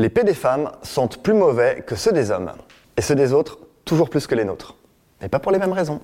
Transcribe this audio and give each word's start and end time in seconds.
Les 0.00 0.10
P 0.10 0.22
des 0.22 0.32
femmes 0.32 0.70
sentent 0.84 1.24
plus 1.24 1.34
mauvais 1.34 1.82
que 1.84 1.96
ceux 1.96 2.12
des 2.12 2.30
hommes. 2.30 2.52
Et 2.96 3.02
ceux 3.02 3.16
des 3.16 3.32
autres, 3.32 3.58
toujours 3.84 4.08
plus 4.08 4.28
que 4.28 4.36
les 4.36 4.44
nôtres. 4.44 4.76
Mais 5.20 5.28
pas 5.28 5.40
pour 5.40 5.50
les 5.50 5.58
mêmes 5.58 5.72
raisons. 5.72 6.00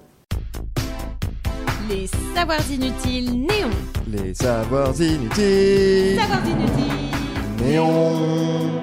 Les 1.89 2.09
savoirs 2.35 2.69
inutiles 2.69 3.47
néons. 3.47 3.71
Les 4.09 4.35
savoirs 4.35 5.01
inutiles. 5.01 6.19
Savoirs 6.19 6.45
inutiles. 6.45 7.65
Néon. 7.65 8.83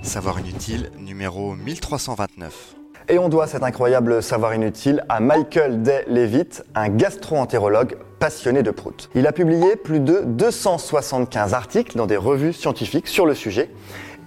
Savoir 0.00 0.40
inutile 0.40 0.90
numéro 1.00 1.54
1329. 1.54 2.76
Et 3.10 3.18
on 3.18 3.28
doit 3.28 3.46
cet 3.46 3.62
incroyable 3.62 4.22
savoir 4.22 4.54
inutile 4.54 5.04
à 5.10 5.20
Michael 5.20 5.82
Day 5.82 6.06
Levitt, 6.08 6.64
un 6.74 6.88
gastro-entérologue 6.88 7.98
passionné 8.22 8.62
de 8.62 8.70
prout. 8.70 9.10
Il 9.16 9.26
a 9.26 9.32
publié 9.32 9.74
plus 9.74 9.98
de 9.98 10.20
275 10.24 11.54
articles 11.54 11.96
dans 11.96 12.06
des 12.06 12.16
revues 12.16 12.52
scientifiques 12.52 13.08
sur 13.08 13.26
le 13.26 13.34
sujet 13.34 13.68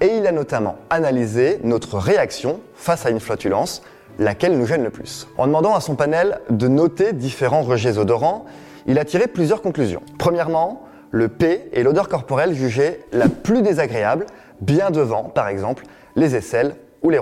et 0.01 0.07
il 0.07 0.27
a 0.27 0.33
notamment 0.33 0.75
analysé 0.89 1.61
notre 1.63 1.97
réaction 1.97 2.59
face 2.73 3.05
à 3.05 3.09
une 3.09 3.21
flatulence, 3.21 3.83
laquelle 4.19 4.57
nous 4.57 4.65
gêne 4.65 4.83
le 4.83 4.89
plus. 4.89 5.29
En 5.37 5.47
demandant 5.47 5.73
à 5.73 5.79
son 5.79 5.95
panel 5.95 6.41
de 6.49 6.67
noter 6.67 7.13
différents 7.13 7.61
rejets 7.61 7.97
odorants, 7.97 8.43
il 8.85 8.99
a 8.99 9.05
tiré 9.05 9.27
plusieurs 9.27 9.61
conclusions. 9.61 10.01
Premièrement, 10.17 10.83
le 11.11 11.29
P 11.29 11.69
est 11.71 11.83
l'odeur 11.83 12.09
corporelle 12.09 12.53
jugée 12.53 12.99
la 13.13 13.29
plus 13.29 13.61
désagréable, 13.61 14.25
bien 14.59 14.91
devant, 14.91 15.23
par 15.23 15.47
exemple, 15.47 15.85
les 16.17 16.35
aisselles 16.35 16.75
ou 17.01 17.11
les. 17.11 17.21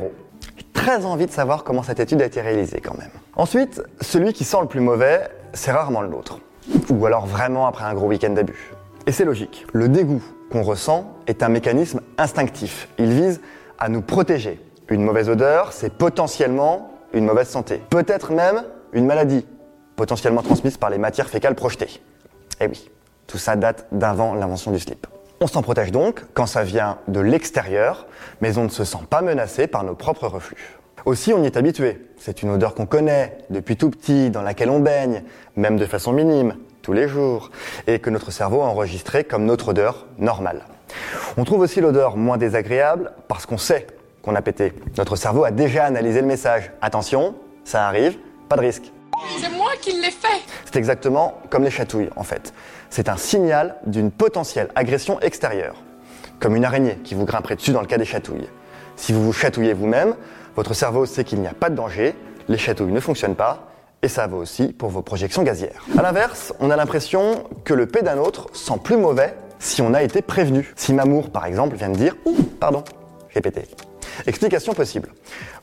J'ai 0.58 0.66
très 0.73 1.05
envie 1.05 1.28
de 1.28 1.31
savoir 1.31 1.64
comment 1.64 1.84
cette 1.84 2.00
étude 2.00 2.20
a 2.23 2.26
été 2.26 2.42
réalisée 2.42 2.81
quand 2.81 2.98
même. 2.98 3.12
Ensuite, 3.36 3.84
celui 4.02 4.34
qui 4.34 4.44
sent 4.44 4.58
le 4.62 4.67
plus 4.67 4.81
mauvais, 4.81 5.28
c'est 5.53 5.72
rarement 5.72 6.02
le 6.02 6.08
nôtre. 6.08 6.40
Ou 6.90 7.05
alors 7.05 7.26
vraiment 7.26 7.68
après 7.68 7.86
un 7.86 7.94
gros 7.94 8.08
week-end 8.08 8.32
d'abus. 8.32 8.73
Et 9.05 9.12
c'est 9.12 9.26
logique. 9.26 9.66
Le 9.73 9.90
dégoût 9.90 10.23
qu'on 10.52 10.64
ressent 10.64 11.12
est 11.28 11.44
un 11.44 11.50
mécanisme 11.50 12.02
instinctif. 12.18 12.88
Il 12.98 13.12
vise 13.12 13.42
à 13.80 13.90
nous 13.90 14.02
protéger. 14.02 14.62
Une 14.90 15.03
mauvaise 15.03 15.30
odeur, 15.30 15.73
c'est 15.73 15.94
potentiellement 15.94 16.92
une 17.14 17.25
mauvaise 17.25 17.48
santé. 17.48 17.81
Peut-être 17.90 18.31
même 18.31 18.64
une 18.92 19.06
maladie, 19.06 19.45
potentiellement 19.95 20.42
transmise 20.42 20.78
par 20.78 20.90
les 20.90 20.98
matières 20.98 21.30
fécales 21.30 21.56
projetées. 21.56 22.02
Eh 22.59 22.67
oui, 22.67 22.90
tout 23.28 23.38
ça 23.38 23.56
date 23.56 23.88
d'avant 23.92 24.36
l'invention 24.36 24.72
du 24.72 24.80
slip. 24.80 25.08
On 25.42 25.47
s'en 25.47 25.62
protège 25.62 25.92
donc 25.92 26.23
quand 26.34 26.45
ça 26.45 26.64
vient 26.64 27.00
de 27.08 27.20
l'extérieur, 27.20 28.08
mais 28.42 28.58
on 28.58 28.64
ne 28.64 28.70
se 28.70 28.84
sent 28.84 29.00
pas 29.09 29.22
menacé 29.22 29.68
par 29.68 29.84
nos 29.84 29.95
propres 29.95 30.28
reflux. 30.28 30.80
Aussi, 31.06 31.34
on 31.34 31.44
y 31.44 31.45
est 31.45 31.58
habitué. 31.58 32.08
C'est 32.18 32.44
une 32.44 32.52
odeur 32.52 32.75
qu'on 32.75 32.86
connaît 32.86 33.38
depuis 33.50 33.75
tout 33.75 33.90
petit, 33.90 34.30
dans 34.30 34.42
laquelle 34.42 34.70
on 34.70 34.80
baigne, 34.80 35.23
même 35.58 35.78
de 35.78 35.86
façon 35.86 36.14
minime, 36.14 36.56
tous 36.84 36.94
les 36.94 37.08
jours, 37.08 37.50
et 37.88 37.98
que 37.98 38.12
notre 38.12 38.30
cerveau 38.30 38.62
a 38.62 38.66
enregistré 38.66 39.23
comme 39.23 39.45
notre 39.45 39.70
odeur 39.70 40.06
normale. 40.20 40.66
On 41.38 41.45
trouve 41.45 41.62
aussi 41.62 41.81
l'odeur 41.81 42.17
moins 42.17 42.38
désagréable 42.38 43.14
parce 43.28 43.48
qu'on 43.48 43.58
sait 43.58 43.88
qu'on 44.22 44.36
a 44.36 44.42
pété. 44.42 44.73
Notre 44.98 45.16
cerveau 45.16 45.45
a 45.45 45.52
déjà 45.52 45.86
analysé 45.86 46.22
le 46.22 46.28
message. 46.28 46.72
Attention, 46.81 47.36
ça 47.64 47.88
arrive, 47.88 48.17
pas 48.50 48.58
de 48.58 48.62
risque. 48.62 48.92
C'est 49.40 49.50
moi 49.50 49.72
qui 49.81 49.94
l'ai 49.94 50.12
fait 50.12 50.42
C'est 50.66 50.75
exactement 50.75 51.40
comme 51.50 51.64
les 51.64 51.72
chatouilles 51.72 52.09
en 52.16 52.23
fait. 52.23 52.53
C'est 52.90 53.09
un 53.09 53.18
signal 53.18 53.78
d'une 53.86 54.12
potentielle 54.12 54.70
agression 54.75 55.20
extérieure, 55.22 55.75
comme 56.40 56.56
une 56.56 56.66
araignée 56.66 56.97
qui 57.03 57.16
vous 57.16 57.25
grimperait 57.25 57.56
dessus 57.56 57.72
dans 57.72 57.81
le 57.81 57.88
cas 57.88 57.97
des 57.97 58.06
chatouilles. 58.06 58.50
Si 58.97 59.14
vous 59.14 59.23
vous 59.23 59.34
chatouillez 59.34 59.73
vous-même, 59.73 60.16
votre 60.56 60.73
cerveau 60.73 61.06
sait 61.06 61.23
qu'il 61.23 61.40
n'y 61.40 61.47
a 61.47 61.53
pas 61.53 61.70
de 61.70 61.75
danger, 61.75 62.14
les 62.50 62.58
chatouilles 62.58 62.92
ne 62.92 63.00
fonctionnent 63.00 63.36
pas, 63.36 63.72
et 64.04 64.09
ça 64.09 64.28
vaut 64.28 64.38
aussi 64.38 64.68
pour 64.68 64.90
vos 64.90 65.02
projections 65.02 65.42
gazières. 65.42 65.84
A 65.98 66.02
l'inverse, 66.04 66.54
on 66.59 66.70
a 66.70 66.76
l'impression 66.76 67.46
que 67.64 67.73
le 67.73 67.88
P 67.88 68.02
d'un 68.04 68.18
autre 68.18 68.50
sent 68.54 68.80
plus 68.84 68.98
mauvais 68.98 69.34
si 69.59 69.82
on 69.82 69.94
a 69.94 70.04
été 70.04 70.22
prévenu. 70.22 70.73
Si 70.76 70.94
Mamour, 70.94 71.30
par 71.30 71.46
exemple, 71.46 71.78
vient 71.78 71.90
de 71.90 71.96
dire 71.96 72.16
Ouh, 72.26 72.44
pardon, 72.59 72.84
j'ai. 73.34 73.42
Explication 74.28 74.74
possible. 74.74 75.09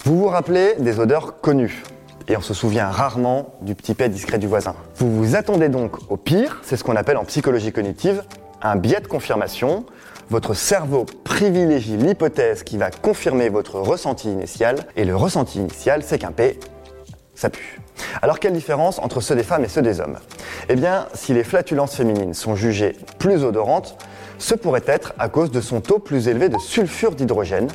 Vous 0.05 0.19
vous 0.19 0.27
rappelez 0.27 0.75
des 0.79 0.99
odeurs 0.99 1.41
connues 1.41 1.83
et 2.27 2.37
on 2.37 2.41
se 2.41 2.55
souvient 2.55 2.89
rarement 2.89 3.55
du 3.61 3.75
petit 3.75 3.95
P 3.95 4.09
discret 4.09 4.39
du 4.39 4.47
voisin. 4.47 4.75
Vous 4.97 5.15
vous 5.15 5.37
attendez 5.37 5.69
donc 5.69 6.11
au 6.11 6.17
pire, 6.17 6.61
c'est 6.63 6.77
ce 6.77 6.83
qu'on 6.83 6.97
appelle 6.97 7.19
en 7.19 7.25
psychologie 7.25 7.73
cognitive 7.73 8.25
un 8.63 8.77
biais 8.77 9.01
de 9.01 9.07
confirmation. 9.07 9.85
Votre 10.31 10.55
cerveau 10.55 11.07
privilégie 11.25 11.97
l'hypothèse 11.97 12.63
qui 12.63 12.79
va 12.79 12.91
confirmer 12.91 13.49
votre 13.49 13.81
ressenti 13.81 14.31
initial 14.31 14.77
et 14.97 15.05
le 15.05 15.17
ressenti 15.17 15.59
initial, 15.59 16.03
c'est 16.05 16.19
qu'un 16.19 16.31
P, 16.31 16.59
ça 17.41 17.49
pue. 17.49 17.81
Alors 18.21 18.39
quelle 18.39 18.53
différence 18.53 18.99
entre 18.99 19.23
ceux 19.23 19.35
des 19.35 19.43
femmes 19.43 19.65
et 19.65 19.69
ceux 19.69 19.81
des 19.81 20.01
hommes? 20.01 20.19
Eh 20.69 20.77
bien, 20.77 21.07
si 21.15 21.33
les 21.33 21.43
flatulences 21.43 21.97
féminines 21.97 22.35
sont 22.35 22.55
jugées 22.55 22.97
plus 23.19 23.45
odorantes, 23.45 23.97
ce 24.37 24.55
pourrait 24.55 24.85
être 24.87 25.15
à 25.19 25.31
cause 25.31 25.51
de 25.51 25.63
son 25.63 25.81
taux 25.81 25.99
plus 25.99 26.29
élevé 26.29 26.51
de 26.51 26.59
sulfure 26.59 27.13
d'hydrogène, 27.13 27.69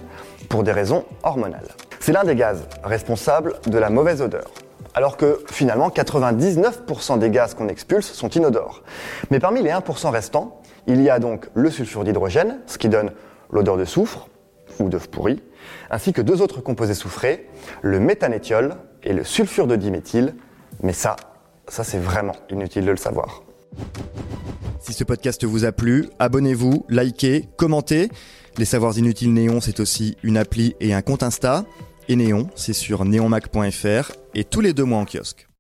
pour 0.50 0.62
des 0.62 0.72
raisons 0.72 1.06
hormonales. 1.24 1.68
C'est 2.00 2.12
l'un 2.12 2.24
des 2.24 2.36
gaz 2.36 2.68
responsables 2.84 3.56
de 3.66 3.78
la 3.80 3.90
mauvaise 3.90 4.22
odeur. 4.22 4.52
Alors 4.94 5.18
que 5.18 5.44
finalement, 5.52 5.90
99% 5.90 7.18
des 7.18 7.32
gaz 7.32 7.56
qu'on 7.56 7.68
expulse 7.68 8.14
sont 8.14 8.30
inodores. 8.30 8.84
Mais 9.32 9.40
parmi 9.40 9.64
les 9.64 9.72
1% 9.72 10.12
restants, 10.12 10.62
il 10.86 11.02
y 11.02 11.10
a 11.10 11.18
donc 11.18 11.48
le 11.56 11.72
sulfure 11.72 12.04
d'hydrogène, 12.04 12.60
ce 12.68 12.78
qui 12.78 12.90
donne 12.90 13.12
l'odeur 13.50 13.78
de 13.78 13.86
soufre 13.86 14.28
ou 14.80 14.90
d'œuf 14.90 15.08
pourri, 15.08 15.42
ainsi 15.90 16.14
que 16.14 16.22
deux 16.22 16.42
autres 16.42 16.62
composés 16.62 16.94
soufrés, 16.94 17.50
le 17.82 18.00
méthanétiol 18.00 18.76
et 19.06 19.14
le 19.14 19.24
sulfure 19.24 19.68
de 19.68 19.76
diméthyle. 19.76 20.36
Mais 20.84 20.94
ça, 20.94 21.16
ça 21.68 21.84
c'est 21.84 22.00
vraiment 22.00 22.36
inutile 22.50 22.86
de 22.86 22.92
le 22.92 22.98
savoir. 22.98 23.44
Si 24.80 24.94
ce 24.94 25.04
podcast 25.04 25.44
vous 25.46 25.66
a 25.66 25.72
plu, 25.72 26.10
abonnez-vous, 26.20 26.86
likez, 26.90 27.48
commentez. 27.58 28.10
Les 28.58 28.66
Savoirs 28.66 28.98
Inutiles 28.98 29.34
Néon, 29.34 29.60
c'est 29.60 29.80
aussi 29.80 30.16
une 30.24 30.38
appli 30.38 30.76
et 30.80 30.94
un 30.94 31.02
compte 31.02 31.24
Insta. 31.24 31.66
Et 32.08 32.16
Néon, 32.16 32.48
c'est 32.56 32.74
sur 32.74 33.04
neonmac.fr 33.04 34.12
et 34.34 34.44
tous 34.44 34.62
les 34.62 34.74
deux 34.74 34.84
mois 34.84 35.00
en 35.00 35.06
kiosque. 35.06 35.48